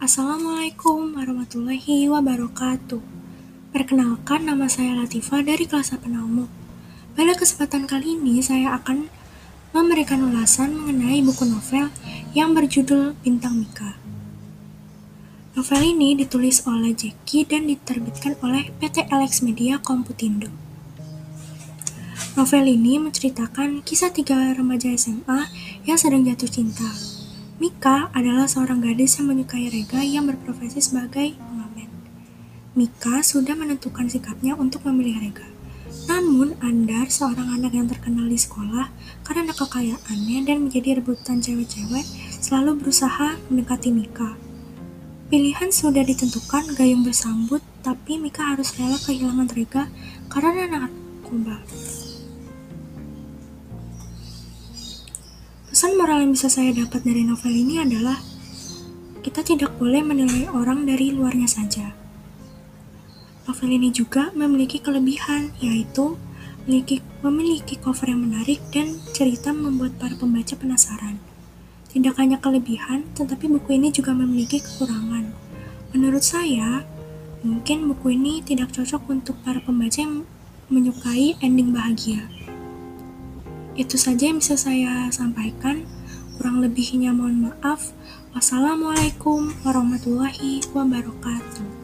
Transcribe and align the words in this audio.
Assalamualaikum 0.00 1.12
warahmatullahi 1.12 2.08
wabarakatuh. 2.08 3.04
Perkenalkan, 3.68 4.48
nama 4.48 4.64
saya 4.64 4.96
Latifa 4.96 5.44
dari 5.44 5.68
kelas 5.68 5.92
8 5.92 6.08
Ilmu. 6.16 6.48
Pada 7.12 7.36
kesempatan 7.36 7.84
kali 7.84 8.16
ini, 8.16 8.40
saya 8.40 8.80
akan 8.80 9.12
memberikan 9.76 10.24
ulasan 10.24 10.72
mengenai 10.72 11.20
buku 11.20 11.44
novel 11.44 11.92
yang 12.32 12.56
berjudul 12.56 13.12
Bintang 13.20 13.60
Mika. 13.60 14.00
Novel 15.52 15.92
ini 15.92 16.16
ditulis 16.16 16.64
oleh 16.64 16.96
Jackie 16.96 17.44
dan 17.44 17.68
diterbitkan 17.68 18.40
oleh 18.40 18.72
PT 18.80 19.04
Alex 19.12 19.44
Media 19.44 19.76
Komputindo. 19.76 20.48
Novel 22.40 22.72
ini 22.72 22.96
menceritakan 22.96 23.84
kisah 23.84 24.16
tiga 24.16 24.56
remaja 24.56 24.88
SMA 24.96 25.52
yang 25.84 26.00
sedang 26.00 26.24
jatuh 26.24 26.48
cinta. 26.48 27.19
Mika 27.60 28.08
adalah 28.16 28.48
seorang 28.48 28.80
gadis 28.80 29.20
yang 29.20 29.28
menyukai 29.28 29.68
Rega 29.68 30.00
yang 30.00 30.24
berprofesi 30.24 30.80
sebagai 30.80 31.36
pengamen. 31.36 31.92
Mika 32.72 33.20
sudah 33.20 33.52
menentukan 33.52 34.08
sikapnya 34.08 34.56
untuk 34.56 34.80
memilih 34.88 35.20
Rega. 35.20 35.44
Namun, 36.08 36.56
Andar, 36.64 37.12
seorang 37.12 37.52
anak 37.52 37.76
yang 37.76 37.84
terkenal 37.84 38.24
di 38.32 38.40
sekolah 38.40 38.88
karena 39.28 39.52
kekayaannya 39.52 40.48
dan 40.48 40.64
menjadi 40.64 41.04
rebutan 41.04 41.44
cewek-cewek, 41.44 42.08
selalu 42.40 42.80
berusaha 42.80 43.36
mendekati 43.52 43.92
Mika. 43.92 44.40
Pilihan 45.28 45.68
sudah 45.68 46.00
ditentukan, 46.00 46.72
Gayung 46.72 47.04
bersambut, 47.04 47.60
tapi 47.84 48.16
Mika 48.16 48.56
harus 48.56 48.72
rela 48.80 48.96
kehilangan 48.96 49.52
Rega 49.52 49.84
karena 50.32 50.64
narkoba. 50.64 51.60
Pesan 55.70 55.94
moral 55.94 56.26
yang 56.26 56.34
bisa 56.34 56.50
saya 56.50 56.74
dapat 56.74 57.06
dari 57.06 57.22
novel 57.22 57.54
ini 57.54 57.78
adalah 57.78 58.18
kita 59.22 59.46
tidak 59.46 59.78
boleh 59.78 60.02
menilai 60.02 60.50
orang 60.50 60.82
dari 60.82 61.14
luarnya 61.14 61.46
saja. 61.46 61.94
Novel 63.46 63.78
ini 63.78 63.94
juga 63.94 64.34
memiliki 64.34 64.82
kelebihan, 64.82 65.54
yaitu 65.62 66.18
memiliki, 66.66 66.98
memiliki 67.22 67.78
cover 67.78 68.10
yang 68.10 68.18
menarik 68.18 68.58
dan 68.74 68.98
cerita 69.14 69.54
membuat 69.54 69.94
para 69.94 70.18
pembaca 70.18 70.58
penasaran. 70.58 71.22
Tidak 71.86 72.18
hanya 72.18 72.42
kelebihan, 72.42 73.06
tetapi 73.14 73.46
buku 73.46 73.78
ini 73.78 73.94
juga 73.94 74.10
memiliki 74.10 74.58
kekurangan. 74.58 75.30
Menurut 75.94 76.26
saya, 76.26 76.82
mungkin 77.46 77.86
buku 77.86 78.18
ini 78.18 78.42
tidak 78.42 78.74
cocok 78.74 79.06
untuk 79.06 79.38
para 79.46 79.62
pembaca 79.62 80.02
yang 80.02 80.26
menyukai 80.66 81.38
ending 81.38 81.70
bahagia. 81.70 82.26
Itu 83.78 83.96
saja 83.96 84.30
yang 84.30 84.42
bisa 84.42 84.58
saya 84.58 85.06
sampaikan. 85.14 85.86
Kurang 86.36 86.64
lebihnya 86.64 87.12
mohon 87.12 87.50
maaf. 87.50 87.92
Wassalamualaikum 88.32 89.52
warahmatullahi 89.66 90.62
wabarakatuh. 90.72 91.79